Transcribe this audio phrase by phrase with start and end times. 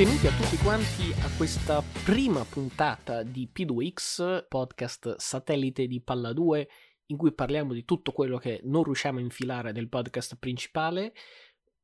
[0.00, 6.68] Benvenuti a tutti quanti a questa prima puntata di P2X, podcast satellite di Palla 2,
[7.08, 11.12] in cui parliamo di tutto quello che non riusciamo a infilare nel podcast principale.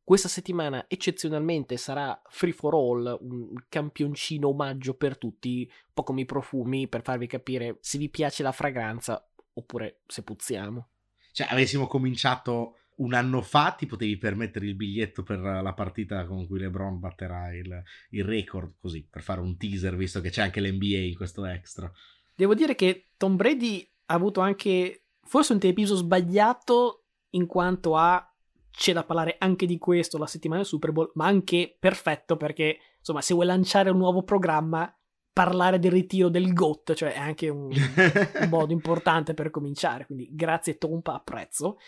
[0.02, 6.23] Questa settimana eccezionalmente sarà Free for All, un campioncino omaggio per tutti, un po' come
[6.23, 10.89] i profumi, per farvi capire se vi piace la fragranza oppure se puzziamo.
[11.33, 16.46] Cioè, avessimo cominciato un anno fa ti potevi permettere il biglietto per la partita con
[16.46, 20.60] cui LeBron batterà il, il, record, così per fare un teaser, visto che c'è anche
[20.60, 21.91] l'NBA in questo extra.
[22.34, 28.30] Devo dire che Tom Brady ha avuto anche forse un telepiso sbagliato in quanto a
[28.70, 32.78] c'è da parlare anche di questo la settimana del Super Bowl, ma anche perfetto perché
[32.98, 34.94] insomma, se vuoi lanciare un nuovo programma,
[35.33, 40.06] parlare del ritiro del GOAT, cioè è anche un, un modo importante per cominciare.
[40.06, 41.78] Quindi grazie Tompa, apprezzo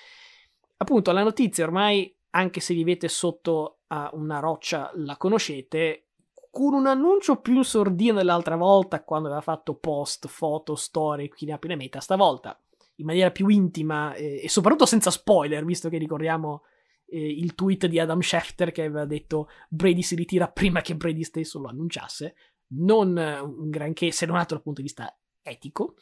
[0.79, 6.07] appunto la notizia ormai, anche se vivete sotto a una roccia, la conoscete,
[6.51, 11.47] con un annuncio più in sordina dell'altra volta, quando aveva fatto post, foto, storie, chi
[11.47, 12.59] ne ha più ne metta, stavolta
[12.99, 16.63] in maniera più intima eh, e soprattutto senza spoiler, visto che ricordiamo
[17.07, 21.23] eh, il tweet di Adam Schefter che aveva detto Brady si ritira prima che Brady
[21.23, 22.35] stesso lo annunciasse,
[22.71, 25.95] non un granché se non altro dal punto di vista etico.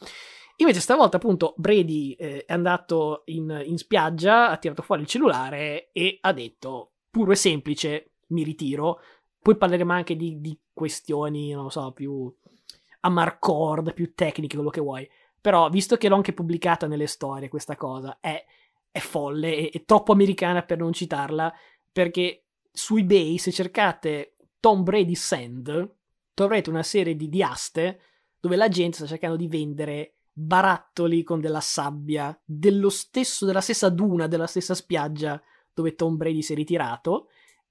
[0.56, 5.90] Invece stavolta appunto Brady eh, è andato in, in, spiaggia, ha tirato fuori il cellulare
[5.92, 9.00] e ha detto puro e semplice mi ritiro.
[9.38, 12.34] Poi parleremo anche di, di questioni, non lo so, più
[13.00, 15.08] a marcord, più tecniche, quello che vuoi.
[15.40, 18.44] Però visto che l'ho anche pubblicata nelle storie questa cosa, è,
[18.90, 21.52] è folle, è, è troppo americana per non citarla,
[21.92, 25.94] perché su eBay se cercate Tom Brady Sand
[26.34, 28.00] troverete una serie di, di aste
[28.40, 33.88] dove la gente sta cercando di vendere barattoli con della sabbia dello stesso, della stessa
[33.88, 35.40] duna, della stessa spiaggia
[35.72, 37.28] dove Tom Brady si è ritirato.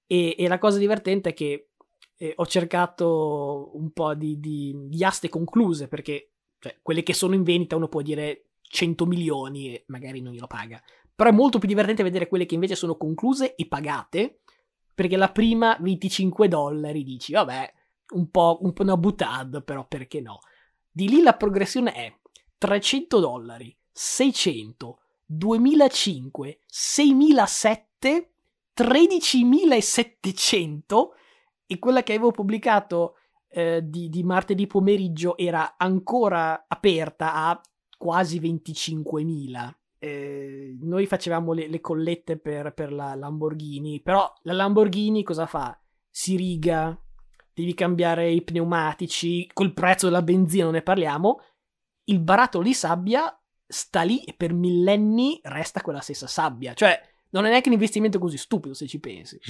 [0.07, 1.69] E, e la cosa divertente è che
[2.17, 7.35] eh, ho cercato un po' di, di, di aste concluse perché cioè, quelle che sono
[7.35, 10.81] in vendita uno può dire 100 milioni e magari non glielo paga.
[11.13, 14.39] Però è molto più divertente vedere quelle che invece sono concluse e pagate
[14.93, 17.73] perché la prima 25 dollari dici vabbè
[18.15, 20.39] un po', un po' una butad però perché no.
[20.89, 22.19] Di lì la progressione è
[22.65, 28.31] 300 dollari, 600, 2005, 6007,
[28.73, 31.13] 13700
[31.67, 33.17] e quella che avevo pubblicato
[33.49, 37.61] eh, di, di, martedì pomeriggio era ancora aperta a
[37.95, 39.71] quasi 25.000.
[39.99, 45.79] Eh, noi facevamo le, le collette per, per, la Lamborghini, però la Lamborghini cosa fa?
[46.09, 46.99] Si riga,
[47.53, 51.39] devi cambiare i pneumatici, col prezzo della benzina non ne parliamo,
[52.05, 56.73] il barattolo di sabbia sta lì e per millenni resta quella stessa sabbia.
[56.73, 57.01] Cioè,
[57.35, 59.39] non è neanche un investimento così stupido se ci pensi.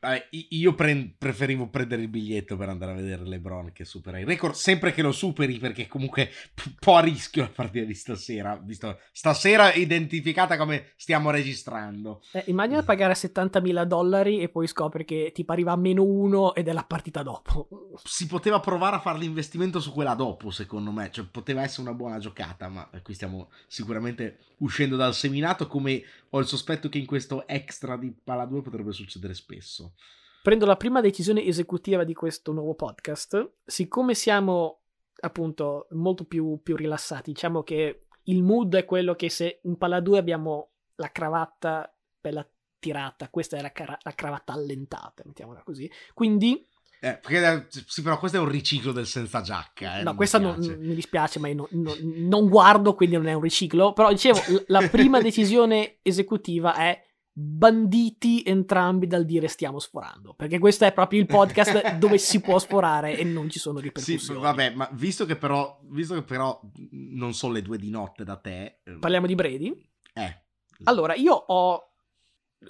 [0.00, 4.26] Vabbè, io pre- preferivo prendere il biglietto per andare a vedere LeBron che supera il
[4.26, 6.30] record, sempre che lo superi perché comunque
[6.66, 12.22] un po' a rischio la partita di stasera, visto stasera identificata come stiamo registrando.
[12.32, 16.68] Eh, immagina pagare 70.000 dollari e poi scopri che ti arriva a meno uno ed
[16.68, 17.68] è la partita dopo.
[18.04, 21.94] Si poteva provare a fare l'investimento su quella dopo, secondo me, cioè poteva essere una
[21.94, 27.06] buona giocata, ma qui stiamo sicuramente uscendo dal seminato come ho il sospetto che in
[27.06, 29.94] questo extra di Pala 2 potrebbe succedere spesso.
[30.42, 33.52] Prendo la prima decisione esecutiva di questo nuovo podcast.
[33.64, 34.80] Siccome siamo
[35.20, 40.00] appunto molto più, più rilassati, diciamo che il mood è quello che se in Pala
[40.00, 42.48] 2 abbiamo la cravatta bella
[42.78, 45.90] tirata, questa è la, cara- la cravatta allentata, mettiamola così.
[46.14, 46.64] Quindi
[47.00, 50.00] eh, perché, sì, però questo è un riciclo del senza giacca.
[50.00, 51.96] Eh, no, questa non, mi dispiace, ma io non, non,
[52.28, 53.92] non, guardo, quindi non è un riciclo.
[53.92, 57.06] Però dicevo, la prima decisione esecutiva è
[57.40, 60.34] banditi entrambi dal dire stiamo sforando.
[60.34, 64.40] Perché questo è proprio il podcast dove si può sforare e non ci sono ripercussioni.
[64.40, 68.24] Sì, vabbè, ma visto che però, visto che però non sono le due di notte
[68.24, 68.80] da te...
[68.82, 69.88] Ehm, Parliamo di Brady?
[70.14, 70.42] Eh.
[70.84, 71.92] Allora, io ho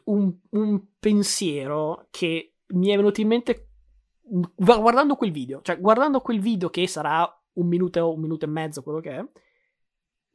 [0.05, 3.68] un, un pensiero che mi è venuto in mente
[4.55, 8.49] guardando quel video, cioè guardando quel video che sarà un minuto o un minuto e
[8.49, 9.25] mezzo, quello che è,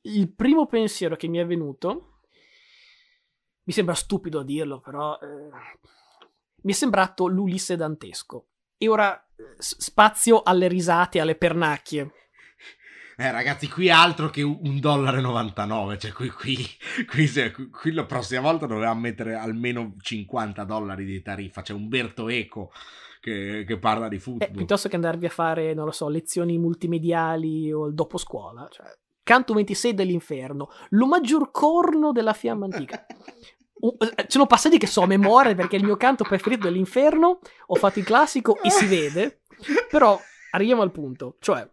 [0.06, 2.19] il primo pensiero che mi è venuto,
[3.63, 5.50] mi sembra stupido a dirlo, però eh,
[6.63, 8.48] mi è sembrato l'Ulisse dantesco.
[8.78, 9.18] E ora
[9.57, 12.12] spazio alle risate, alle pernacchie.
[13.16, 15.98] Eh, ragazzi, qui altro che un dollaro 99.
[15.98, 16.57] Cioè, qui, qui,
[17.07, 17.30] qui,
[17.69, 21.62] qui, la prossima volta dovevamo mettere almeno 50 dollari di tariffa.
[21.62, 22.72] Cioè Umberto Eco
[23.23, 24.49] che, che parla di football.
[24.49, 28.67] Eh, piuttosto che andarvi a fare, non lo so, lezioni multimediali o il dopo scuola.
[28.69, 28.85] Cioè,
[29.23, 33.05] canto 26 dell'inferno, lo maggior corno della fiamma antica.
[33.79, 33.97] uh,
[34.27, 37.99] sono passati che so a memoria perché il mio canto preferito è l'inferno, ho fatto
[37.99, 39.43] il classico e si vede,
[39.89, 40.19] però
[40.51, 41.65] arriviamo al punto, cioè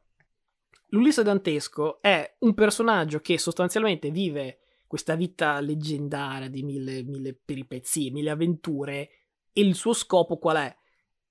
[0.90, 8.12] l'Ulisse dantesco è un personaggio che sostanzialmente vive questa vita leggendaria di mille, mille peripezie,
[8.12, 9.08] mille avventure
[9.52, 10.76] e il suo scopo qual è?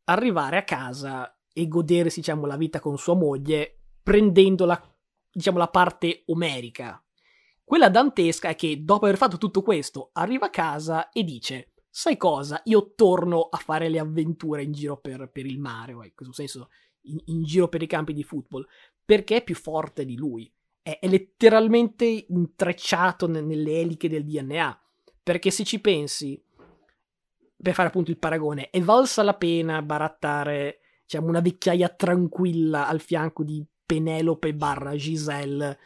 [0.10, 4.82] Arrivare a casa e godersi, diciamo, la vita con sua moglie prendendo la,
[5.32, 7.02] diciamo, la parte omerica.
[7.64, 12.18] Quella dantesca è che dopo aver fatto tutto questo arriva a casa e dice sai
[12.18, 16.14] cosa, io torno a fare le avventure in giro per, per il mare, o in
[16.16, 16.70] questo senso
[17.02, 18.66] in, in, giro per i campi di football,
[19.04, 20.52] perché è più forte di lui
[20.82, 24.82] è, è letteralmente intrecciato ne, nelle eliche del DNA.
[25.22, 26.42] Perché se ci pensi,
[27.62, 33.02] per fare appunto il paragone, è valsa la pena barattare diciamo, una vecchiaia tranquilla al
[33.02, 35.78] fianco di Penelope barra Giselle.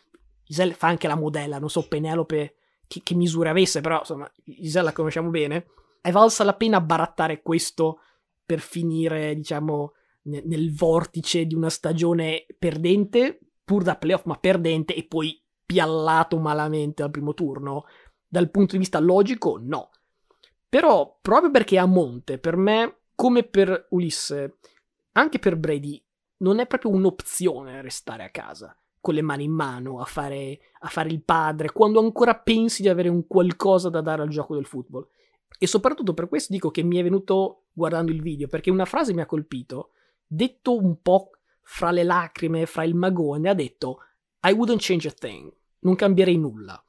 [0.43, 2.55] Giselle fa anche la modella, non so Penelope
[2.87, 5.67] che, che misure avesse, però insomma Giselle la conosciamo bene.
[6.01, 7.99] È valsa la pena barattare questo
[8.45, 9.93] per finire, diciamo,
[10.23, 16.37] nel, nel vortice di una stagione perdente pur da playoff ma perdente e poi piallato
[16.37, 17.85] malamente al primo turno,
[18.27, 19.89] dal punto di vista logico no.
[20.73, 24.57] Però proprio perché a monte, per me, come per Ulisse,
[25.11, 26.03] anche per Brady,
[26.37, 30.87] non è proprio un'opzione restare a casa con le mani in mano a fare, a
[30.87, 34.65] fare il padre, quando ancora pensi di avere un qualcosa da dare al gioco del
[34.65, 35.07] football.
[35.59, 39.13] E soprattutto per questo dico che mi è venuto guardando il video, perché una frase
[39.13, 39.91] mi ha colpito,
[40.25, 43.99] detto un po' fra le lacrime, fra il magone, ha detto
[44.41, 46.83] I wouldn't change a thing, non cambierei nulla.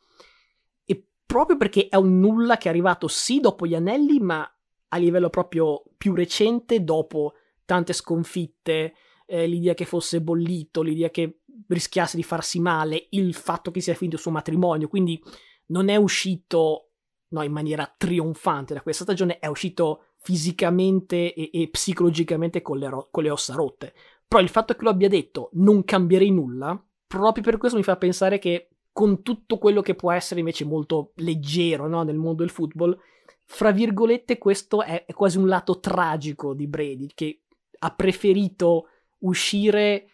[1.26, 4.48] Proprio perché è un nulla che è arrivato sì dopo gli anelli, ma
[4.88, 7.34] a livello proprio più recente, dopo
[7.64, 8.94] tante sconfitte,
[9.26, 13.94] eh, l'idea che fosse bollito, l'idea che rischiasse di farsi male, il fatto che sia
[13.94, 15.20] finito il suo matrimonio, quindi
[15.66, 16.90] non è uscito
[17.28, 22.88] no, in maniera trionfante da questa stagione, è uscito fisicamente e, e psicologicamente con le,
[22.88, 23.94] ro- con le ossa rotte.
[24.26, 27.96] Però il fatto che lo abbia detto non cambierei nulla, proprio per questo mi fa
[27.96, 32.50] pensare che con tutto quello che può essere invece molto leggero no, nel mondo del
[32.50, 32.96] football,
[33.44, 37.42] fra virgolette questo è, è quasi un lato tragico di Brady, che
[37.76, 38.86] ha preferito
[39.18, 40.10] uscire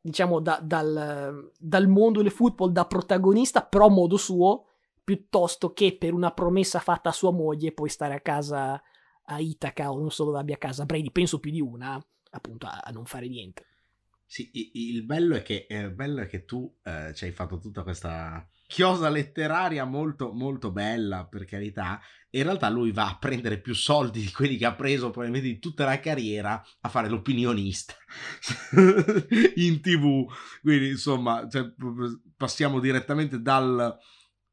[0.00, 4.64] diciamo da, dal, dal, mondo del football da protagonista però a modo suo
[5.04, 8.82] piuttosto che per una promessa fatta a sua moglie poi stare a casa
[9.24, 12.80] a Itaca o non so dove abbia casa Brady penso più di una appunto a,
[12.82, 13.66] a non fare niente.
[14.32, 17.82] Sì, il bello è che, il bello è che tu eh, ci hai fatto tutta
[17.82, 22.00] questa chiosa letteraria molto, molto bella, per carità,
[22.30, 25.60] in realtà lui va a prendere più soldi di quelli che ha preso probabilmente in
[25.60, 27.92] tutta la carriera a fare l'opinionista
[29.56, 30.24] in tv.
[30.62, 31.70] Quindi, insomma, cioè,
[32.34, 34.02] passiamo direttamente dal eh,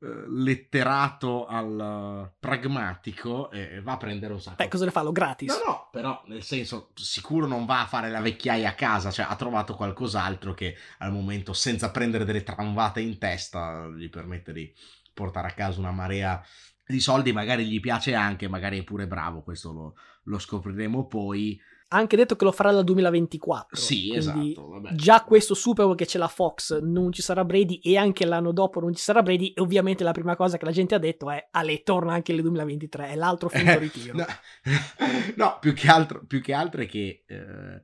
[0.02, 4.56] letterato al pragmatico e va a prendere un sacco.
[4.64, 5.02] Beh, cosa ne fa?
[5.02, 5.50] Lo gratis?
[5.50, 9.26] No, no, però nel senso, sicuro non va a fare la vecchiaia a casa, cioè
[9.30, 14.74] ha trovato qualcos'altro che al momento, senza prendere delle tramvate in testa, gli permette di
[15.14, 16.42] portare a casa una marea
[16.86, 21.60] di soldi, magari gli piace anche, magari è pure bravo, questo lo, lo scopriremo poi
[21.92, 23.76] ha anche detto che lo farà dal 2024.
[23.76, 24.68] Sì, esatto.
[24.70, 24.94] Vabbè.
[24.94, 28.52] Già questo Super Bowl che c'è la Fox non ci sarà Brady e anche l'anno
[28.52, 31.32] dopo non ci sarà Brady e ovviamente la prima cosa che la gente ha detto
[31.32, 34.18] è Ale torna anche nel 2023, è l'altro finto eh, ritiro.
[34.18, 34.26] no.
[35.36, 37.24] no, più che altro, più che altro è che...
[37.26, 37.84] Eh,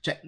[0.00, 0.20] cioè,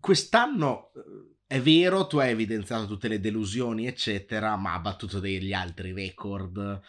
[0.00, 0.90] quest'anno...
[0.94, 5.92] Eh, è vero, tu hai evidenziato tutte le delusioni, eccetera, ma ha battuto degli altri
[5.92, 6.80] record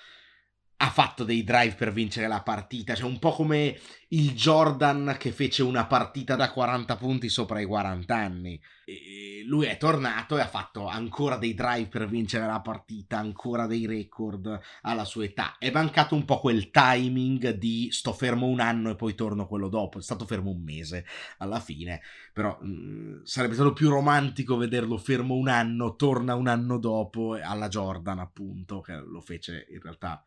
[0.77, 3.79] ha fatto dei drive per vincere la partita, cioè un po' come
[4.09, 8.61] il Jordan che fece una partita da 40 punti sopra i 40 anni.
[8.83, 13.67] E lui è tornato e ha fatto ancora dei drive per vincere la partita, ancora
[13.67, 15.55] dei record alla sua età.
[15.57, 19.69] È mancato un po' quel timing di sto fermo un anno e poi torno quello
[19.69, 19.99] dopo.
[19.99, 21.05] È stato fermo un mese
[21.37, 22.01] alla fine,
[22.33, 27.39] però mh, mm, sarebbe stato più romantico vederlo fermo un anno, torna un anno dopo
[27.41, 30.21] alla Jordan appunto, che lo fece in realtà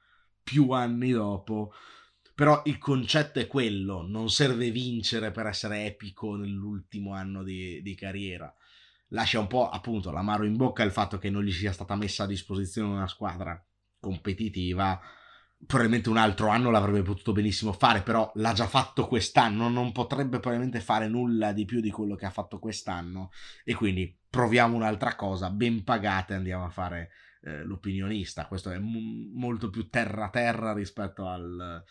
[0.48, 1.72] più anni dopo.
[2.34, 7.94] Però il concetto è quello, non serve vincere per essere epico nell'ultimo anno di, di
[7.94, 8.52] carriera.
[9.08, 12.24] Lascia un po' appunto l'amaro in bocca il fatto che non gli sia stata messa
[12.24, 13.60] a disposizione una squadra
[13.98, 15.00] competitiva.
[15.66, 20.38] Probabilmente un altro anno l'avrebbe potuto benissimo fare, però l'ha già fatto quest'anno, non potrebbe
[20.38, 23.30] probabilmente fare nulla di più di quello che ha fatto quest'anno.
[23.64, 27.10] E quindi proviamo un'altra cosa, ben pagate, andiamo a fare
[27.42, 28.46] eh, l'opinionista.
[28.46, 31.84] Questo è m- molto più terra-terra rispetto al,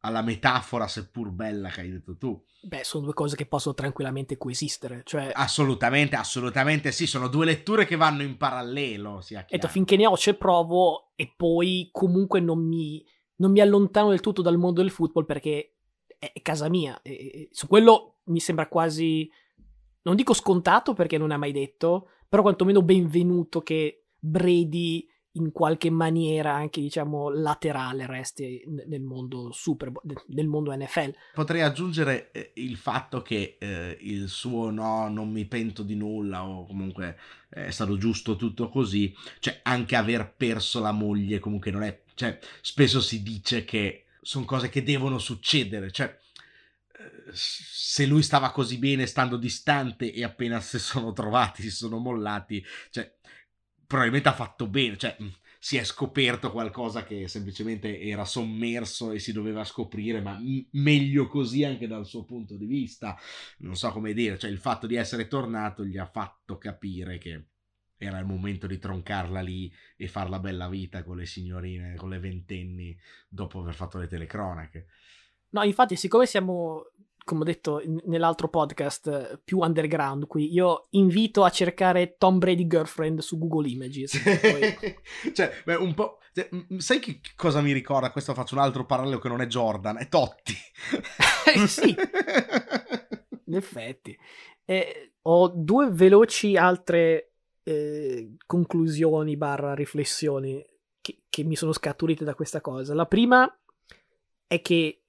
[0.00, 2.42] alla metafora, seppur bella, che hai detto tu.
[2.62, 5.02] Beh, sono due cose che possono tranquillamente coesistere.
[5.04, 5.30] Cioè...
[5.32, 7.06] Assolutamente, assolutamente sì.
[7.06, 9.20] Sono due letture che vanno in parallelo.
[9.20, 13.04] Sia Detto, finché ne ho, ci provo e poi comunque non mi,
[13.36, 15.76] non mi allontano del tutto dal mondo del football perché
[16.18, 17.00] è casa mia.
[17.02, 19.30] E, e, su quello mi sembra quasi.
[20.02, 25.90] Non dico scontato perché non è mai detto, però quantomeno benvenuto che Brady in qualche
[25.90, 29.92] maniera anche diciamo laterale resti nel mondo Super
[30.28, 31.14] nel mondo NFL.
[31.34, 36.44] Potrei aggiungere eh, il fatto che eh, il suo no, non mi pento di nulla
[36.44, 37.16] o comunque
[37.48, 42.38] è stato giusto tutto così, cioè anche aver perso la moglie comunque non è, cioè
[42.60, 46.14] spesso si dice che sono cose che devono succedere, cioè
[46.98, 51.98] eh, se lui stava così bene stando distante e appena si sono trovati si sono
[51.98, 53.16] mollati, cioè
[53.88, 55.16] probabilmente ha fatto bene, cioè
[55.58, 60.38] si è scoperto qualcosa che semplicemente era sommerso e si doveva scoprire, ma
[60.72, 63.18] meglio così anche dal suo punto di vista.
[63.58, 67.46] Non so come dire, cioè il fatto di essere tornato gli ha fatto capire che
[67.96, 72.20] era il momento di troncarla lì e farla bella vita con le signorine, con le
[72.20, 74.86] ventenni, dopo aver fatto le telecronache.
[75.50, 76.92] No, infatti, siccome siamo
[77.28, 80.50] come ho detto nell'altro podcast, più underground qui.
[80.50, 84.18] Io invito a cercare Tom Brady Girlfriend su Google Images.
[84.40, 85.34] Poi...
[85.34, 86.20] cioè, beh, un po'.
[86.32, 88.12] Cioè, sai che cosa mi ricorda?
[88.12, 90.54] Questo faccio un altro parallelo che non è Jordan, è Totti.
[91.48, 91.96] Eh, sì,
[93.46, 94.18] in effetti.
[94.66, 97.32] Eh, ho due veloci altre
[97.62, 100.62] eh, conclusioni barra riflessioni
[101.00, 102.92] che, che mi sono scaturite da questa cosa.
[102.92, 103.50] La prima
[104.46, 105.04] è che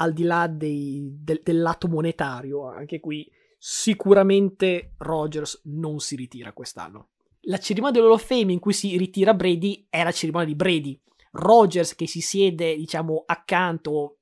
[0.00, 6.52] al di là dei, del, del lato monetario, anche qui sicuramente Rogers non si ritira
[6.52, 7.08] quest'anno.
[7.42, 11.00] La cerimonia dell'Hall of Fame in cui si ritira Brady è la cerimonia di Brady.
[11.32, 14.18] Rogers che si siede, diciamo, accanto,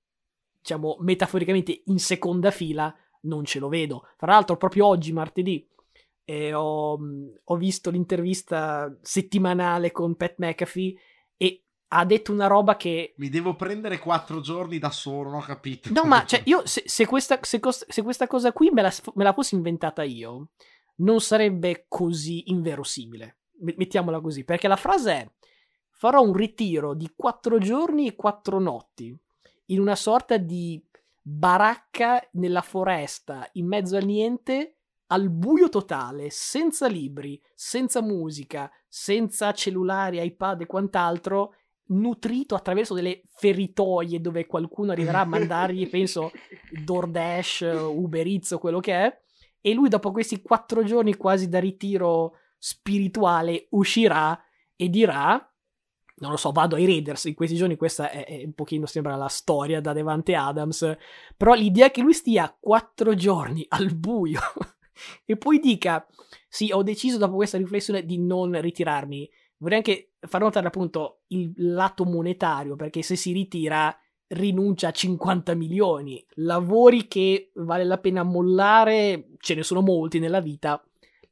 [0.60, 4.08] diciamo, metaforicamente in seconda fila, non ce lo vedo.
[4.16, 5.66] Tra l'altro, proprio oggi, martedì,
[6.24, 6.98] eh, ho,
[7.44, 10.94] ho, visto l'intervista settimanale con Pat McAfee
[11.88, 13.14] ha detto una roba che...
[13.16, 15.90] Mi devo prendere quattro giorni da solo, non ho capito.
[15.92, 19.24] No, ma cioè, io se, se, questa, se, se questa, cosa qui me la, me
[19.24, 20.48] la, fossi inventata io,
[20.96, 23.36] non sarebbe così inverosimile.
[23.60, 25.30] Mettiamola così, perché la frase è
[25.90, 29.16] farò un ritiro di quattro giorni e quattro notti
[29.66, 30.80] in una sorta di
[31.20, 34.76] baracca nella foresta, in mezzo al niente,
[35.08, 41.54] al buio totale, senza libri, senza musica, senza cellulari, iPad e quant'altro,
[41.88, 46.30] nutrito attraverso delle feritoie dove qualcuno arriverà a mandargli, penso,
[46.70, 49.20] DoorDash, Uber Eats o quello che è,
[49.60, 54.40] e lui dopo questi quattro giorni quasi da ritiro spirituale uscirà
[54.74, 55.42] e dirà
[56.20, 59.14] non lo so, vado ai Raiders in questi giorni, questa è, è, un pochino sembra
[59.16, 60.96] la storia da Devante Adams,
[61.36, 64.40] però l'idea che lui stia quattro giorni al buio
[65.24, 66.04] e poi dica
[66.48, 71.52] sì, ho deciso dopo questa riflessione di non ritirarmi, vorrei anche far notare appunto il
[71.56, 73.96] lato monetario, perché se si ritira
[74.28, 76.24] rinuncia a 50 milioni.
[76.34, 80.82] Lavori che vale la pena mollare, ce ne sono molti nella vita.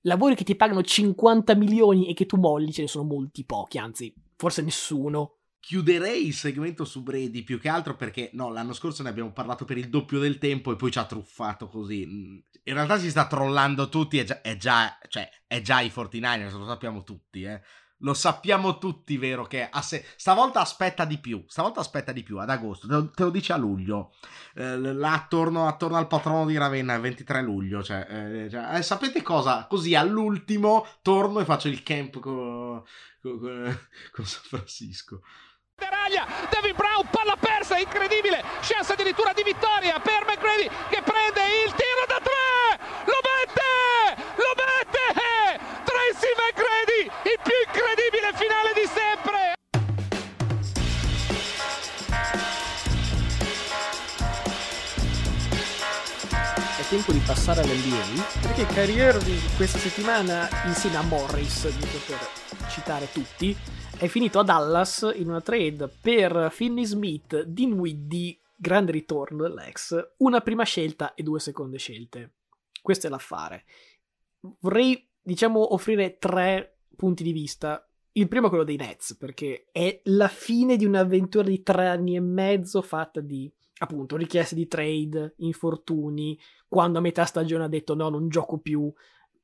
[0.02, 3.78] Lavori che ti pagano 50 milioni e che tu molli, ce ne sono molti pochi,
[3.78, 5.32] anzi, forse nessuno.
[5.58, 9.64] Chiuderei il segmento su Brady più che altro perché no, l'anno scorso ne abbiamo parlato
[9.64, 12.02] per il doppio del tempo e poi ci ha truffato così.
[12.02, 16.56] In realtà si sta trollando tutti, è già, è già, cioè, è già i 49ers,
[16.56, 17.60] lo sappiamo tutti, eh
[18.00, 19.44] lo sappiamo tutti, vero?
[19.44, 21.44] Che se- stavolta aspetta di più.
[21.48, 22.86] Stavolta aspetta di più ad agosto.
[22.86, 24.12] Te lo, te lo dice a luglio.
[24.54, 27.82] Eh, là attorno, attorno, al patrono di Ravenna, il 23 luglio.
[27.82, 29.66] Cioè, eh, cioè, eh, sapete cosa?
[29.68, 32.82] Così all'ultimo torno e faccio il camp con,
[33.20, 33.38] con,
[34.12, 35.22] con San Francisco.
[35.76, 41.72] Teraglia, David Brown, palla persa, incredibile, chance addirittura di vittoria per McGrady che prende il
[41.72, 42.18] tiro da
[56.96, 61.66] tempo di passare all'NBA perché Kyrie di questa settimana insieme a Morris,
[62.06, 63.54] per citare tutti,
[63.98, 70.40] è finito a Dallas in una trade per Finney Smith, Dinwiddie, grande ritorno dell'ex, una
[70.40, 72.36] prima scelta e due seconde scelte.
[72.80, 73.64] Questo è l'affare.
[74.60, 77.86] Vorrei, diciamo, offrire tre punti di vista.
[78.12, 82.16] Il primo è quello dei Nets, perché è la fine di un'avventura di tre anni
[82.16, 87.94] e mezzo fatta di, appunto, richieste di trade, infortuni, quando a metà stagione ha detto
[87.94, 88.92] no, non gioco più,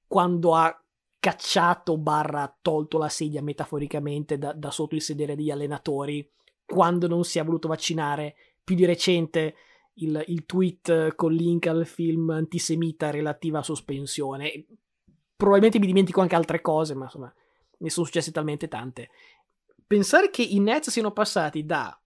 [0.07, 0.77] quando ha
[1.19, 6.29] cacciato barra tolto la sedia metaforicamente da, da sotto il sedere degli allenatori
[6.65, 8.35] quando non si è voluto vaccinare
[8.65, 9.55] più di recente
[9.95, 14.67] il, il tweet con link al film antisemita relativa a sospensione.
[15.37, 17.33] Probabilmente mi dimentico anche altre cose, ma insomma,
[17.79, 19.11] ne sono successe talmente tante.
[19.87, 21.97] Pensare che i Nets siano passati da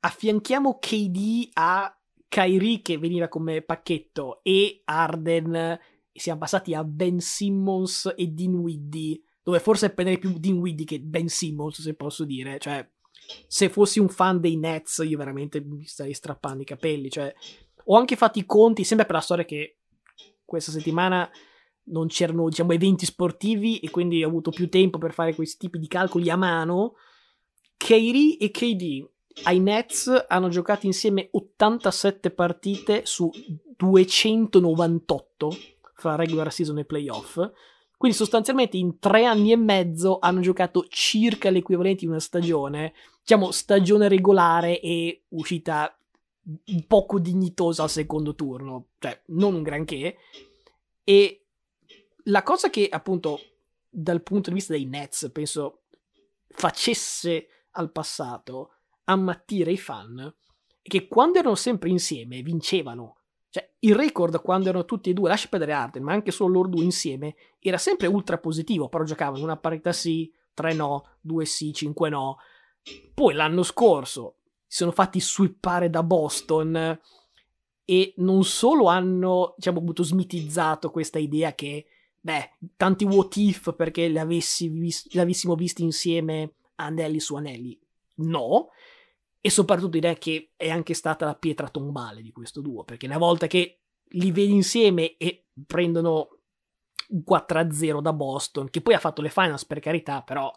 [0.00, 1.92] affianchiamo KD a
[2.28, 9.20] Kyrie che veniva come pacchetto e Arden e siamo passati a Ben Simmons e Dinwiddie
[9.42, 12.58] dove forse prenderei più Dinwiddie che Ben Simmons se posso dire.
[12.58, 12.86] Cioè
[13.46, 17.10] se fossi un fan dei Nets io veramente mi starei strappando i capelli.
[17.10, 17.34] Cioè
[17.84, 19.78] ho anche fatto i conti sempre per la storia che
[20.44, 21.28] questa settimana
[21.84, 25.78] non c'erano diciamo eventi sportivi e quindi ho avuto più tempo per fare questi tipi
[25.78, 26.94] di calcoli a mano.
[27.78, 29.08] Kyrie e KD
[29.44, 33.30] ai Nets hanno giocato insieme 87 partite su
[33.76, 35.56] 298
[35.94, 37.50] fra regular season e playoff.
[37.96, 43.50] Quindi sostanzialmente in tre anni e mezzo hanno giocato circa l'equivalente di una stagione, diciamo
[43.50, 45.92] stagione regolare e uscita
[46.86, 50.16] poco dignitosa al secondo turno, cioè non un granché.
[51.02, 51.46] E
[52.24, 53.40] la cosa che appunto
[53.88, 55.82] dal punto di vista dei Nets penso
[56.48, 58.77] facesse al passato
[59.08, 60.34] ammattire i fan
[60.82, 63.16] che quando erano sempre insieme vincevano.
[63.50, 66.68] Cioè, il record quando erano tutti e due, lascia perdere Arden, ma anche solo loro
[66.68, 71.72] due insieme, era sempre ultra positivo, però giocavano una parità sì, tre no, due sì,
[71.72, 72.38] cinque no.
[73.14, 74.36] Poi l'anno scorso
[74.66, 77.00] si sono fatti sweepare da Boston
[77.84, 81.86] e non solo hanno, diciamo, avuto smitizzato questa idea che,
[82.20, 87.78] beh, tanti what if perché li, avessi vis- li avessimo visti insieme anelli su anelli.
[88.16, 88.68] No,
[89.48, 93.16] e soprattutto direi che è anche stata la pietra tombale di questo duo, perché una
[93.16, 96.28] volta che li vedi insieme e prendono
[97.08, 100.52] un 4-0 da Boston, che poi ha fatto le finals per carità, però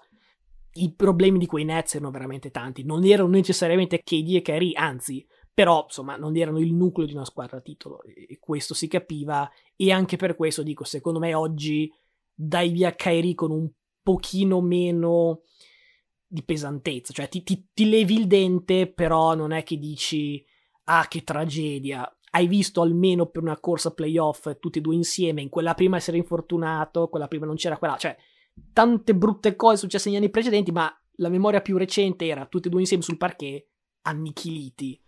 [0.74, 5.25] i problemi di quei Nets erano veramente tanti, non erano necessariamente KD e Kyrie, anzi,
[5.53, 9.50] però insomma non erano il nucleo di una squadra a titolo e questo si capiva
[9.77, 11.89] e anche per questo dico, secondo me oggi
[12.33, 13.70] dai via Kyrie con un
[14.03, 15.44] pochino meno
[16.31, 20.44] di pesantezza, cioè ti, ti, ti, levi il dente, però non è che dici
[20.85, 22.09] ah che tragedia.
[22.33, 26.15] Hai visto almeno per una corsa playoff tutti e due insieme, in quella prima essere
[26.15, 28.15] infortunato, quella prima non c'era quella, cioè
[28.72, 32.72] tante brutte cose successe negli anni precedenti, ma la memoria più recente era tutti e
[32.72, 33.67] due insieme sul parquet,
[34.03, 35.01] annichiliti.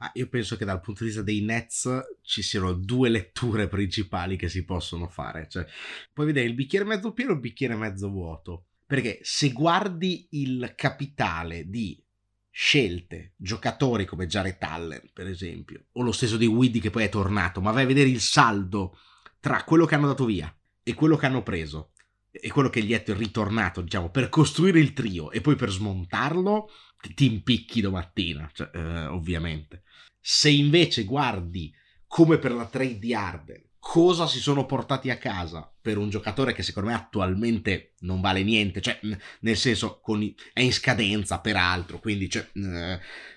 [0.00, 1.90] Ah, io penso che dal punto di vista dei Nets
[2.22, 5.48] ci siano due letture principali che si possono fare.
[5.48, 5.66] Cioè,
[6.12, 8.67] puoi vedere il bicchiere mezzo pieno e il bicchiere mezzo vuoto.
[8.88, 12.02] Perché se guardi il capitale di
[12.48, 17.10] scelte, giocatori come Jared Allen, per esempio, o lo stesso di Widdy che poi è
[17.10, 18.98] tornato, ma vai a vedere il saldo
[19.40, 20.50] tra quello che hanno dato via
[20.82, 21.92] e quello che hanno preso
[22.30, 26.70] e quello che gli è ritornato, diciamo, per costruire il trio e poi per smontarlo,
[27.14, 29.82] ti impicchi domattina, cioè, eh, ovviamente.
[30.18, 31.70] Se invece guardi
[32.06, 36.52] come per la trade di Arden, cosa si sono portati a casa per un giocatore
[36.52, 39.00] che secondo me attualmente non vale niente, cioè
[39.40, 42.46] nel senso i, è in scadenza peraltro, quindi cioè,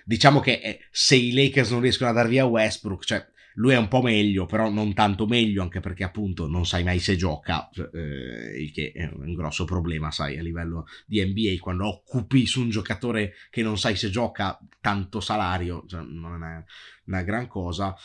[0.04, 3.78] diciamo che eh, se i Lakers non riescono a dar via Westbrook, cioè lui è
[3.78, 7.70] un po' meglio, però non tanto meglio, anche perché appunto non sai mai se gioca,
[7.94, 12.60] eh, il che è un grosso problema, sai, a livello di NBA, quando occupi su
[12.60, 16.62] un giocatore che non sai se gioca tanto salario, cioè, non è
[17.06, 17.96] una gran cosa.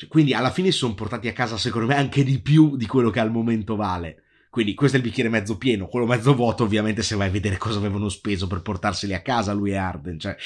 [0.00, 2.86] Cioè, quindi alla fine si sono portati a casa, secondo me, anche di più di
[2.86, 4.22] quello che al momento vale.
[4.48, 7.58] Quindi questo è il bicchiere mezzo pieno, quello mezzo vuoto ovviamente se vai a vedere
[7.58, 10.18] cosa avevano speso per portarseli a casa lui e Arden.
[10.18, 10.36] Cioè...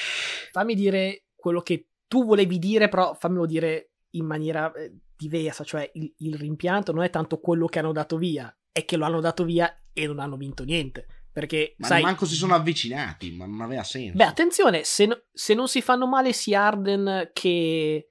[0.50, 5.88] Fammi dire quello che tu volevi dire, però fammelo dire in maniera eh, diversa, cioè
[5.94, 9.20] il, il, rimpianto non è tanto quello che hanno dato via, è che lo hanno
[9.20, 11.06] dato via e non hanno vinto niente.
[11.32, 14.16] Perché, ma sai, manco si sono avvicinati, ma non aveva senso.
[14.16, 18.08] Beh, attenzione, se, no, se non si fanno male sia Arden che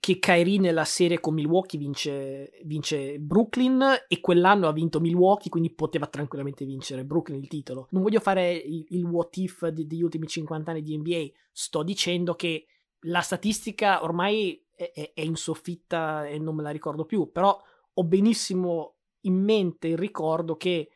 [0.00, 5.70] che Kyrie nella serie con Milwaukee vince, vince, Brooklyn e quell'anno ha vinto Milwaukee, quindi
[5.70, 7.88] poteva tranquillamente vincere Brooklyn il titolo.
[7.90, 12.34] Non voglio fare il, il what if degli ultimi 50 anni di NBA, sto dicendo
[12.34, 12.66] che
[13.02, 17.56] la statistica ormai è, è, è in soffitta e non me la ricordo più, però
[17.92, 20.90] ho benissimo in mente il ricordo che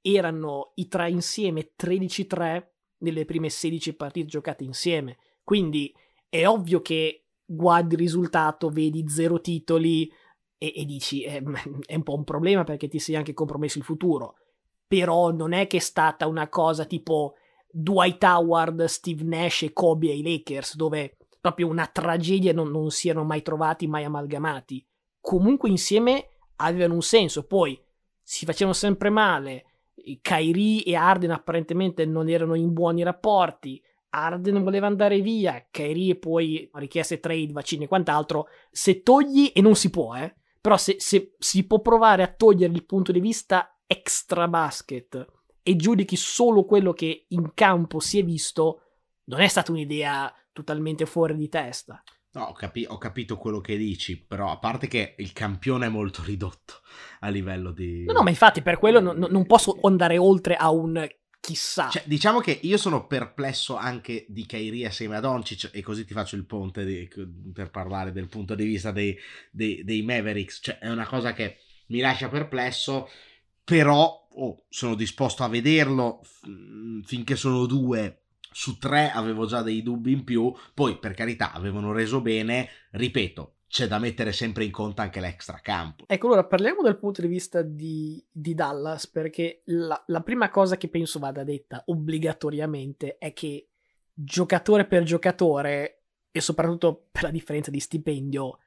[0.00, 2.66] erano i tre insieme 13-3
[2.98, 5.18] nelle prime 16 partite giocate insieme.
[5.42, 5.94] Quindi
[6.28, 10.12] è ovvio che guardi il risultato, vedi zero titoli
[10.58, 11.42] e, e dici eh,
[11.86, 14.34] è un po' un problema perché ti sei anche compromesso il futuro.
[14.86, 17.34] Però non è che è stata una cosa tipo
[17.68, 23.08] Dwight Howard, Steve Nash e Kobe ai Lakers, dove proprio una tragedia non, non si
[23.08, 24.84] erano mai trovati, mai amalgamati.
[25.20, 27.44] Comunque insieme avevano un senso.
[27.44, 27.80] Poi
[28.22, 29.64] si facevano sempre male.
[30.20, 33.82] Kyrie e Arden apparentemente non erano in buoni rapporti.
[34.16, 39.74] Arden voleva andare via, Kyrie poi richieste trade, vaccini e quant'altro, se togli, e non
[39.74, 43.78] si può, eh, però se, se si può provare a togliere il punto di vista
[43.86, 45.24] extra basket
[45.62, 48.82] e giudichi solo quello che in campo si è visto,
[49.24, 52.02] non è stata un'idea totalmente fuori di testa.
[52.32, 55.88] No, ho, capi- ho, capito quello che dici, però a parte che il campione è
[55.88, 56.80] molto ridotto
[57.20, 58.04] a livello di...
[58.04, 61.06] No, no, ma infatti per quello non, non posso andare oltre a un
[61.40, 61.88] chissà.
[61.88, 66.12] Cioè, diciamo che io sono perplesso anche di Kairi assieme a Doncic e così ti
[66.14, 67.08] faccio il ponte di,
[67.52, 69.16] per parlare del punto di vista dei,
[69.50, 70.60] dei, dei, Mavericks.
[70.62, 73.08] Cioè, è una cosa che mi lascia perplesso,
[73.62, 76.20] però oh, sono disposto a vederlo
[77.04, 78.22] finché sono due
[78.56, 83.55] su tre avevo già dei dubbi in più, poi per carità avevano reso bene, ripeto,
[83.76, 86.04] c'è da mettere sempre in conto anche l'extra campo.
[86.06, 90.78] Ecco, allora parliamo dal punto di vista di, di Dallas, perché la, la, prima cosa
[90.78, 93.68] che penso vada detta obbligatoriamente è che
[94.14, 98.60] giocatore per giocatore, e soprattutto per la differenza di stipendio,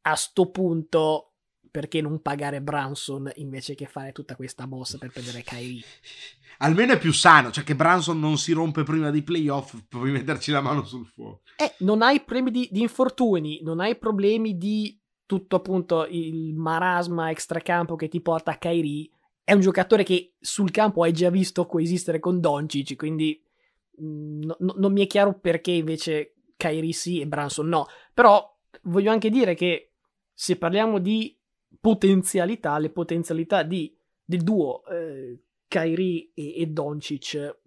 [0.00, 1.34] a sto punto
[1.76, 5.84] perché non pagare Branson invece che fare tutta questa mossa per prendere Kyrie?
[6.60, 10.52] Almeno è più sano, cioè che Branson non si rompe prima dei playoff, puoi metterci
[10.52, 11.42] la mano sul fuoco.
[11.58, 17.28] Eh, non hai problemi di, di infortuni, non hai problemi di tutto appunto il marasma
[17.28, 19.10] extracampo che ti porta a Kyrie.
[19.44, 23.38] È un giocatore che sul campo hai già visto coesistere con Doncic, quindi
[24.00, 27.86] mm, no, no, non mi è chiaro perché invece Kyrie sì e Branson no.
[28.14, 29.90] Però voglio anche dire che
[30.32, 31.35] se parliamo di
[31.80, 37.58] potenzialità, le potenzialità di, del duo eh, Kyrie e, e Doncic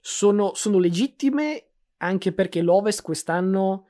[0.00, 1.64] sono, sono, legittime
[1.98, 3.86] anche perché l'Ovest quest'anno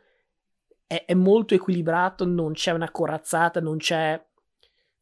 [0.87, 4.24] è, è, molto equilibrato, non c'è una corazzata, non c'è...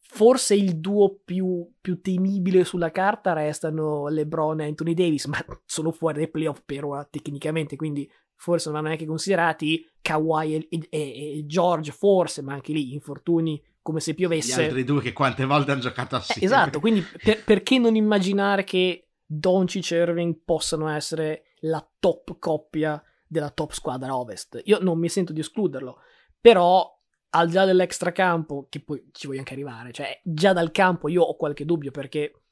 [0.08, 5.90] Forse il duo più, più temibile sulla carta restano LeBron e Anthony Davis, ma sono
[5.90, 9.84] fuori dai playoff per ora tecnicamente, quindi forse non vanno neanche considerati.
[10.00, 14.62] Kawhi e, e, e George, forse, ma anche lì infortuni come se piovesse.
[14.62, 16.42] Gli altri due che quante volte hanno giocato assieme.
[16.42, 22.36] Eh, esatto, quindi per, perché non immaginare che Doncic e Irving possano essere la top
[22.40, 24.60] coppia della top squadra ovest?
[24.64, 26.00] Io non mi sento di escluderlo,
[26.40, 26.92] però
[27.30, 31.22] al di là dell'extracampo, che poi ci voglio anche arrivare, cioè già dal campo io
[31.22, 32.42] ho qualche dubbio perché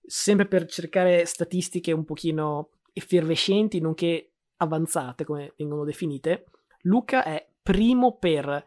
[0.00, 6.44] sempre per cercare statistiche un pochino effervescenti, nonché avanzate come vengono definite,
[6.82, 8.64] Luca è primo per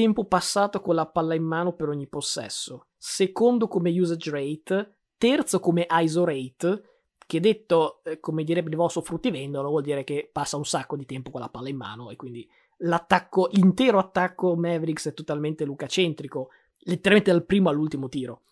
[0.00, 5.60] tempo passato con la palla in mano per ogni possesso, secondo come usage rate, terzo
[5.60, 6.82] come ISO rate,
[7.26, 11.04] che detto eh, come direbbe il vostro fruttivendolo vuol dire che passa un sacco di
[11.04, 16.48] tempo con la palla in mano e quindi l'attacco, l'intero attacco Mavericks è totalmente lucacentrico,
[16.84, 18.44] letteralmente dal primo all'ultimo tiro,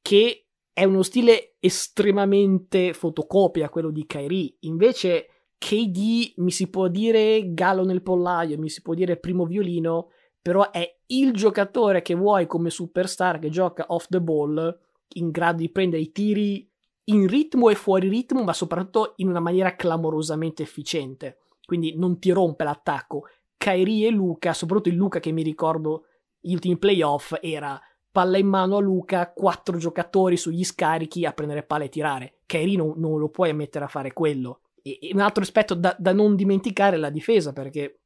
[0.00, 5.26] che è uno stile estremamente fotocopia quello di Kyrie, invece
[5.58, 10.08] KD mi si può dire gallo nel pollaio, mi si può dire primo violino,
[10.46, 14.78] però è il giocatore che vuoi come superstar che gioca off the ball,
[15.14, 16.70] in grado di prendere i tiri
[17.06, 21.38] in ritmo e fuori ritmo, ma soprattutto in una maniera clamorosamente efficiente.
[21.64, 23.24] Quindi non ti rompe l'attacco.
[23.56, 26.04] Kairi e Luca, soprattutto il Luca che mi ricordo
[26.38, 27.80] gli ultimi playoff, era
[28.12, 32.34] palla in mano a Luca, quattro giocatori sugli scarichi a prendere palla e tirare.
[32.46, 34.60] Kairi non, non lo puoi mettere a fare quello.
[34.80, 38.02] E, e un altro aspetto da, da non dimenticare è la difesa, perché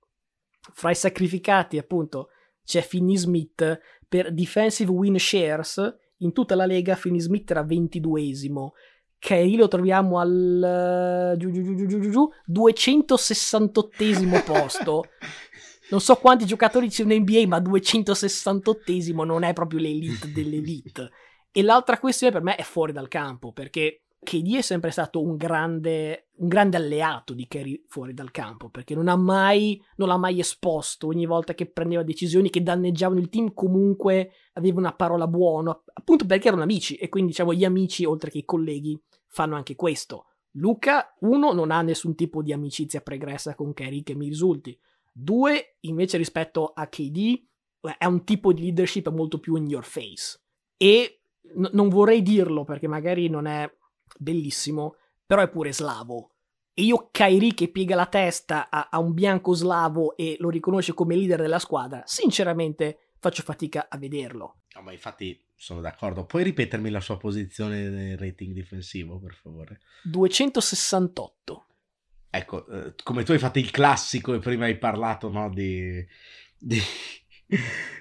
[0.72, 2.28] fra i sacrificati, appunto,
[2.64, 5.96] c'è Finney Smith per defensive win shares.
[6.18, 8.70] In tutta la lega Finney Smith era 22esimo.
[9.18, 15.04] Kyrie lo troviamo al giù, giù, giù, giù, giù, 268 posto.
[15.90, 21.10] Non so quanti giocatori c'è in NBA, ma 268 non è proprio l'elite dell'elite.
[21.50, 25.36] E l'altra questione per me è fuori dal campo, perché KD è sempre stato un
[25.36, 30.18] grande, un grande alleato di Kerry fuori dal campo perché non ha mai, non l'ha
[30.18, 31.06] mai esposto.
[31.06, 36.26] Ogni volta che prendeva decisioni che danneggiavano il team comunque aveva una parola buona appunto
[36.26, 36.96] perché erano amici.
[36.96, 40.26] E quindi diciamo gli amici oltre che i colleghi fanno anche questo.
[40.54, 44.78] Luca uno non ha nessun tipo di amicizia pregressa con Kerry che mi risulti.
[45.12, 47.42] Due invece rispetto a KD
[47.96, 50.40] è un tipo di leadership molto più in your face.
[50.76, 51.22] E
[51.54, 53.70] n- non vorrei dirlo perché magari non è
[54.18, 56.32] bellissimo, però è pure slavo.
[56.72, 60.94] E io Kairi che piega la testa a, a, un bianco slavo e lo riconosce
[60.94, 64.62] come leader della squadra, sinceramente faccio fatica a vederlo.
[64.74, 66.24] No, ma infatti sono d'accordo.
[66.24, 69.80] Puoi ripetermi la sua posizione nel rating difensivo, per favore?
[70.04, 71.66] 268.
[72.30, 76.02] Ecco, eh, come tu hai fatto il classico e prima hai parlato no, di,
[76.56, 76.80] di,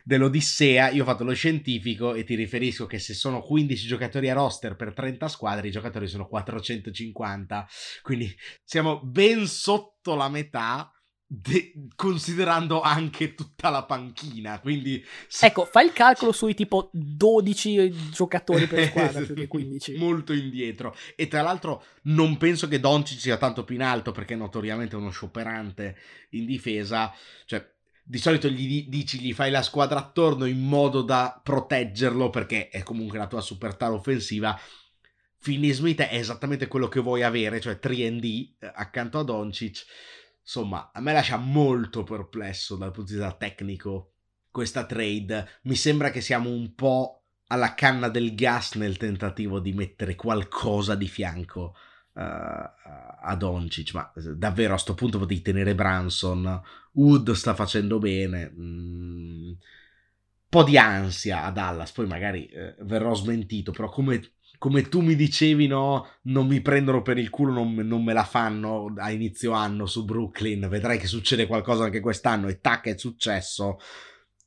[0.03, 4.33] dell'Odissea, io ho fatto lo scientifico e ti riferisco che se sono 15 giocatori a
[4.33, 7.67] roster per 30 squadre, i giocatori sono 450,
[8.01, 10.91] quindi siamo ben sotto la metà.
[11.31, 15.05] De- considerando anche tutta la panchina, quindi
[15.41, 19.97] ecco, fai il calcolo sui tipo 12 giocatori per squadra più che 15.
[19.97, 20.95] Molto indietro.
[21.15, 24.95] E tra l'altro, non penso che Doncic sia tanto più in alto perché è notoriamente
[24.95, 25.97] uno scioperante
[26.31, 27.13] in difesa.
[27.45, 27.63] Cioè,
[28.09, 32.81] di solito gli dici gli fai la squadra attorno in modo da proteggerlo perché è
[32.81, 34.59] comunque la tua superstar offensiva.
[35.37, 39.85] Finney Smith è esattamente quello che vuoi avere, cioè 3D eh, accanto a Doncic.
[40.41, 44.13] Insomma, a me lascia molto perplesso dal punto di vista tecnico
[44.49, 45.47] questa trade.
[45.63, 50.95] Mi sembra che siamo un po' alla canna del gas nel tentativo di mettere qualcosa
[50.95, 51.75] di fianco
[52.21, 56.61] a Doncic, ma davvero a questo punto potevi tenere Branson,
[56.93, 59.51] Wood sta facendo bene, un mm,
[60.47, 65.15] po' di ansia a Dallas, poi magari eh, verrò smentito, però come, come, tu mi
[65.15, 69.51] dicevi no, non mi prendono per il culo, non, non, me la fanno a inizio
[69.51, 73.79] anno su Brooklyn, vedrai che succede qualcosa anche quest'anno e tac è successo,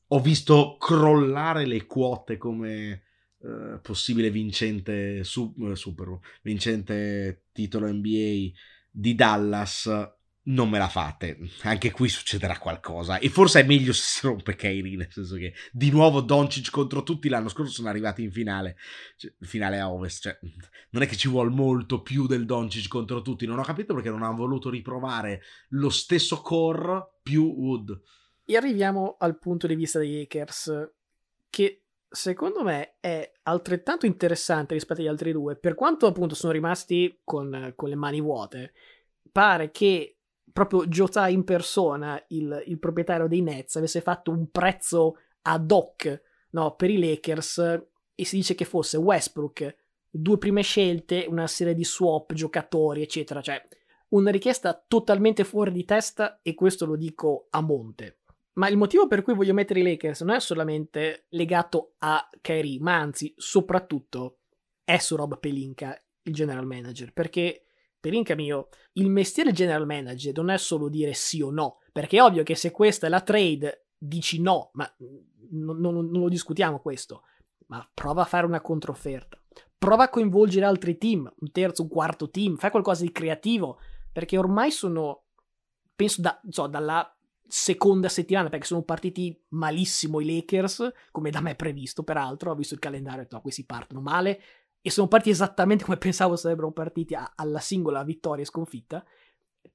[0.07, 3.03] ho visto crollare le quote come
[3.43, 8.51] eh, possibile vincente su, uh, Super vincente titolo NBA
[8.89, 9.89] di Dallas
[10.45, 11.37] non me la fate.
[11.63, 13.19] Anche qui succederà qualcosa.
[13.19, 17.03] E forse è meglio se si rompe Kairi nel senso che di nuovo Doncic contro
[17.03, 18.77] tutti l'anno scorso sono arrivati in finale
[19.17, 20.39] cioè, finale a ovest cioè,
[20.91, 24.09] non è che ci vuole molto più del Doncic contro tutti non ho capito perché
[24.09, 28.01] non hanno voluto riprovare lo stesso core più Wood.
[28.45, 30.91] E arriviamo al punto di vista dei Lakers
[31.49, 31.82] che
[32.13, 37.73] secondo me è altrettanto interessante rispetto agli altri due, per quanto appunto sono rimasti con,
[37.75, 38.73] con le mani vuote.
[39.31, 40.19] Pare che
[40.51, 46.21] proprio Jota in persona, il, il, proprietario dei Nets, avesse fatto un prezzo ad hoc
[46.51, 47.57] no, per i Lakers
[48.13, 49.75] e si dice che fosse Westbrook,
[50.07, 53.41] due prime scelte, una serie di swap, giocatori, eccetera.
[53.41, 53.59] Cioè,
[54.09, 58.19] una richiesta totalmente fuori di testa e questo lo dico a monte.
[58.53, 62.79] Ma il motivo per cui voglio mettere i Lakers non è solamente legato a Kyrie,
[62.79, 64.39] ma anzi, soprattutto
[64.83, 67.63] è su Rob Pelinka, il general manager, perché
[67.99, 72.21] Pelinka mio, il mestiere general manager non è solo dire sì o no, perché è
[72.21, 74.93] ovvio che se questa è la trade dici no, ma
[75.51, 77.23] non, non, non lo discutiamo questo,
[77.67, 79.41] ma prova a fare una controfferta,
[79.77, 83.79] prova a coinvolgere altri team, un terzo, un quarto team, fai qualcosa di creativo,
[84.11, 85.23] perché ormai sono,
[85.95, 91.55] penso da, so, dalla seconda settimana perché sono partiti malissimo i Lakers, come da me
[91.55, 94.41] previsto peraltro, ho visto il calendario e ho detto questi partono male.
[94.81, 99.05] E sono partiti esattamente come pensavo sarebbero partiti a, alla singola vittoria e sconfitta,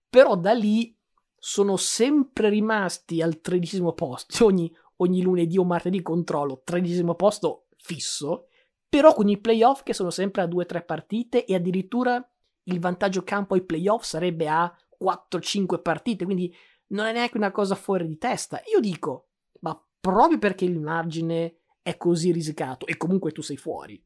[0.09, 0.97] però da lì
[1.39, 8.49] sono sempre rimasti al tredicesimo posto, ogni, ogni lunedì o martedì controllo, tredicesimo posto fisso,
[8.89, 12.23] però con i playoff che sono sempre a due o tre partite e addirittura
[12.65, 16.55] il vantaggio campo ai playoff sarebbe a 4-5 partite, quindi
[16.89, 18.61] non è neanche una cosa fuori di testa.
[18.73, 19.29] Io dico,
[19.61, 24.03] ma proprio perché il margine è così risicato e comunque tu sei fuori,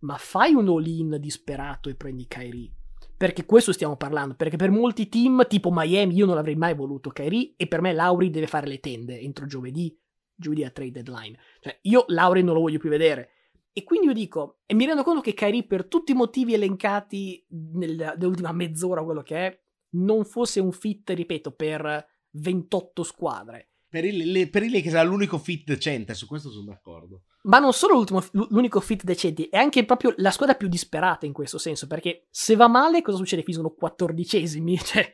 [0.00, 2.72] ma fai un all-in disperato e prendi Kyrie.
[3.16, 7.10] Perché questo stiamo parlando, perché per molti team tipo Miami io non avrei mai voluto
[7.10, 9.96] Kyrie e per me Lauri deve fare le tende entro giovedì,
[10.34, 11.38] giovedì a trade deadline.
[11.60, 13.30] Cioè io Lauri non lo voglio più vedere.
[13.72, 17.46] E quindi io dico, e mi rendo conto che Kyrie per tutti i motivi elencati
[17.74, 23.68] nel, nell'ultima mezz'ora, quello che è, non fosse un fit, ripeto, per 28 squadre.
[23.88, 27.24] Per i, per i Lakers era l'unico fit decente, su questo sono d'accordo.
[27.42, 31.58] Ma non solo l'unico fit decente, è anche proprio la squadra più disperata in questo
[31.58, 33.42] senso, perché se va male cosa succede?
[33.42, 35.12] Finiscono quattordicesimi, cioè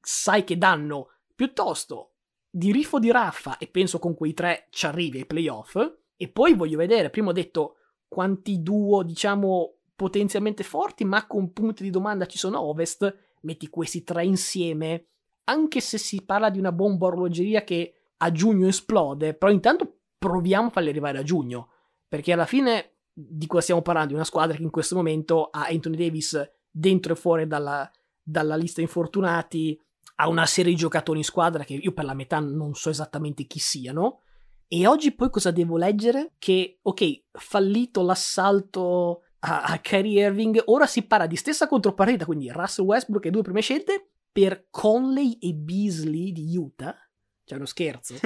[0.00, 1.08] sai che danno.
[1.34, 2.12] Piuttosto
[2.48, 5.76] di Riffo di Raffa, e penso con quei tre ci arrivi ai playoff,
[6.16, 7.74] e poi voglio vedere, prima ho detto
[8.06, 13.68] quanti duo, diciamo, potenzialmente forti, ma con punti di domanda ci sono a ovest, metti
[13.68, 15.08] questi tre insieme
[15.44, 20.68] anche se si parla di una bomba orologeria che a giugno esplode, però intanto proviamo
[20.68, 21.68] a farli arrivare a giugno,
[22.08, 24.10] perché alla fine di cosa stiamo parlando?
[24.10, 27.88] Di una squadra che in questo momento ha Anthony Davis dentro e fuori dalla,
[28.20, 29.80] dalla lista infortunati,
[30.16, 33.44] ha una serie di giocatori in squadra che io per la metà non so esattamente
[33.44, 34.20] chi siano.
[34.66, 36.32] E oggi poi cosa devo leggere?
[36.38, 42.50] Che, ok, fallito l'assalto a, a Kyrie Irving, ora si parla di stessa contropartita, quindi
[42.50, 46.98] Russell Westbrook e due prime scelte, per Conley e Beasley di Utah.
[47.44, 48.16] C'è uno scherzo.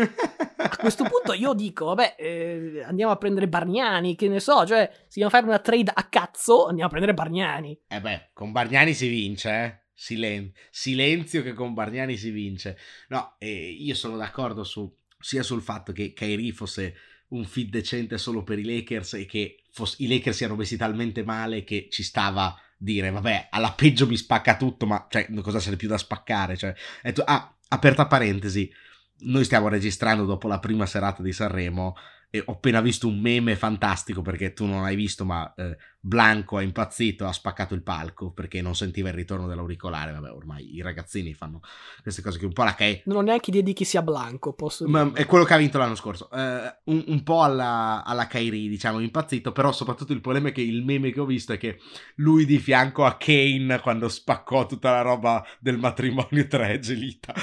[0.57, 4.89] A questo punto io dico, vabbè, eh, andiamo a prendere Bargnani, che ne so, cioè,
[4.91, 7.79] se dobbiamo fare una trade a cazzo, andiamo a prendere Bargnani.
[7.89, 9.87] Eh beh, con Bargnani si vince, eh.
[9.93, 12.79] Silen- silenzio che con Bargnani si vince.
[13.09, 14.91] No, eh, io sono d'accordo su
[15.21, 16.95] sia sul fatto che Kyrie fosse
[17.29, 21.23] un fit decente solo per i Lakers e che fosse, i Lakers siano messi talmente
[21.23, 25.77] male che ci stava dire vabbè alla peggio mi spacca tutto ma cioè cosa c'è
[25.77, 26.57] più da spaccare?
[26.57, 26.75] Cioè,
[27.13, 28.73] tu, ah, aperta parentesi
[29.21, 31.97] noi stiamo registrando dopo la prima serata di Sanremo
[32.31, 36.59] e ho appena visto un meme fantastico perché tu non hai visto, ma eh, Blanco
[36.59, 40.13] è impazzito, ha spaccato il palco perché non sentiva il ritorno dell'auricolare.
[40.13, 41.61] Vabbè, ormai i ragazzini fanno
[42.03, 44.53] queste cose che un po' la che Non ho neanche idea di chi sia Blanco,
[44.53, 45.05] posso dire.
[45.05, 46.31] Ma è quello che ha vinto l'anno scorso.
[46.31, 50.61] Eh, un, un, po' alla, alla Kairi, diciamo, impazzito, però soprattutto il problema è che
[50.61, 51.79] il meme che ho visto è che
[52.17, 56.97] lui di fianco a Kane quando spaccò tutta la roba del matrimonio tra Edge e
[56.97, 57.35] Lita.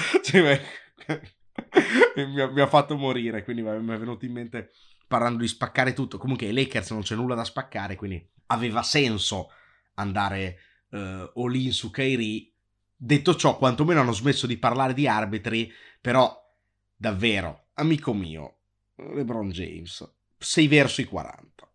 [2.16, 4.70] Mi, ha, mi, ha, fatto morire, quindi mi è venuto in mente
[5.06, 6.18] parlando di spaccare tutto.
[6.18, 9.50] Comunque ai Lakers non c'è nulla da spaccare, quindi aveva senso
[9.94, 10.58] andare
[10.90, 12.50] uh, all in su Kyrie.
[12.96, 16.34] Detto ciò, quantomeno hanno smesso di parlare di arbitri, però
[16.96, 18.56] davvero, amico mio,
[18.96, 21.70] LeBron James, sei verso i 40.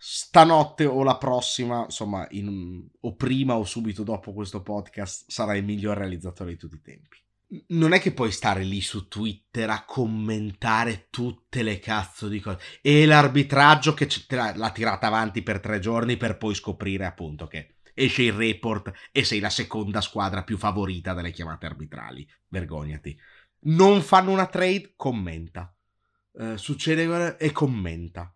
[0.00, 5.64] Stanotte o la prossima, insomma, in, o prima o subito dopo questo podcast, sarà il
[5.64, 7.18] miglior realizzatore di tutti i tempi
[7.68, 12.58] non è che puoi stare lì su Twitter a commentare tutte le cazzo di cose.
[12.82, 18.22] E l'arbitraggio che l'ha tirata avanti per tre giorni per poi scoprire appunto che esce
[18.22, 22.28] il report e sei la seconda squadra più favorita dalle chiamate arbitrali.
[22.48, 23.18] Vergognati.
[23.60, 25.74] Non fanno una trade, commenta.
[26.34, 28.32] Eh, succede e commenta.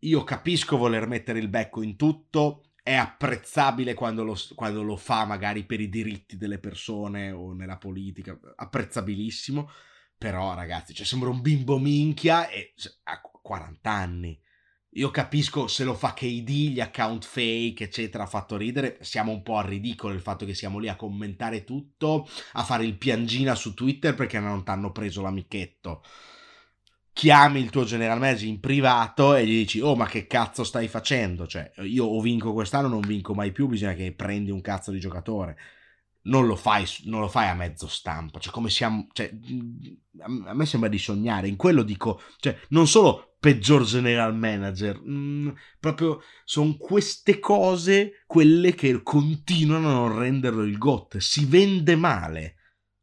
[0.00, 5.24] Io capisco voler mettere il becco in tutto è apprezzabile quando lo, quando lo, fa
[5.24, 9.70] magari per i diritti delle persone o nella politica, apprezzabilissimo,
[10.18, 12.74] però ragazzi, cioè, sembra un bimbo minchia e
[13.04, 14.40] ha 40 anni.
[14.94, 18.98] Io capisco se lo fa KD, gli account fake, eccetera, ha fatto ridere.
[19.02, 22.84] Siamo un po' al ridicolo il fatto che siamo lì a commentare tutto, a fare
[22.84, 26.02] il piangina su Twitter perché non ti hanno preso l'amichetto
[27.20, 30.88] chiami il tuo general manager in privato e gli dici oh ma che cazzo stai
[30.88, 31.46] facendo?
[31.46, 34.98] Cioè io o vinco quest'anno non vinco mai più bisogna che prendi un cazzo di
[34.98, 35.54] giocatore.
[36.22, 39.30] Non lo fai, non lo fai a mezzo stampa cioè come siamo cioè,
[40.20, 45.12] a me sembra di sognare in quello dico cioè non solo peggior general manager mh,
[45.12, 51.18] mm, proprio sono queste cose quelle che continuano a non renderlo il GOT.
[51.18, 52.54] Si vende male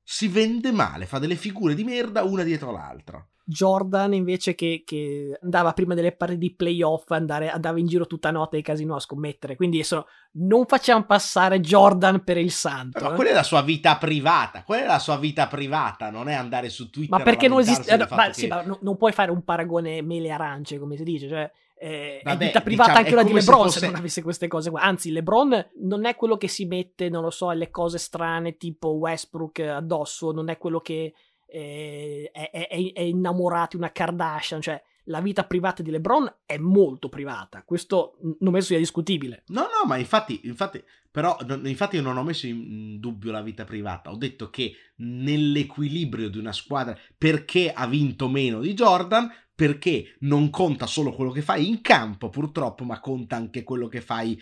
[0.01, 5.39] si vende male fa delle figure di merda una dietro l'altra Jordan invece che, che,
[5.41, 8.99] andava prima delle partite di playoff, andare, andava in giro tutta notte ai casino a
[8.99, 9.55] scommettere.
[9.55, 13.01] Quindi adesso non facciamo passare Jordan per il santo.
[13.01, 13.15] Ma eh.
[13.15, 16.67] quella è la sua vita privata, quella è la sua vita privata, non è andare
[16.67, 17.17] su Twitter.
[17.17, 17.89] Ma perché non esiste...
[17.89, 18.33] Eh, ma, che...
[18.33, 21.49] sì, ma no, non puoi fare un paragone mele arance, come si dice, cioè...
[21.79, 23.79] Eh, Vabbè, è vita privata diciamo, anche quella di LeBron se, fosse...
[23.79, 24.81] se, non avesse queste cose qua.
[24.81, 28.89] Anzi, LeBron non è quello che si mette, non lo so, alle cose strane tipo
[28.89, 31.13] Westbrook addosso, non è quello che
[31.47, 37.09] è, è, è, innamorato di una Kardashian, cioè la vita privata di LeBron è molto
[37.09, 39.43] privata, questo non penso sia discutibile.
[39.47, 43.63] No, no, ma infatti, infatti, però, infatti io non ho messo in dubbio la vita
[43.63, 50.17] privata, ho detto che nell'equilibrio di una squadra, perché ha vinto meno di Jordan, perché
[50.19, 54.39] non conta solo quello che fai in campo, purtroppo, ma conta anche quello che fai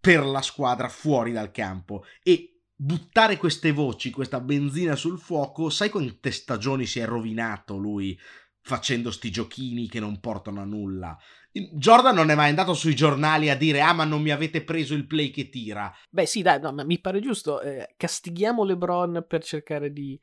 [0.00, 2.04] per la squadra fuori dal campo.
[2.22, 8.18] E buttare queste voci, questa benzina sul fuoco, sai quante stagioni si è rovinato lui
[8.60, 11.16] facendo sti giochini che non portano a nulla.
[11.52, 14.94] Jordan non è mai andato sui giornali a dire ah ma non mi avete preso
[14.94, 15.92] il play che tira.
[16.10, 20.18] Beh sì dai, no, mi pare giusto, eh, castighiamo LeBron per cercare di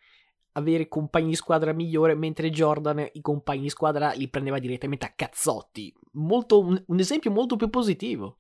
[0.54, 5.14] avere compagni di squadra migliore, mentre Jordan i compagni di squadra li prendeva direttamente a
[5.16, 5.94] cazzotti.
[6.14, 8.40] Molto, un, un esempio molto più positivo.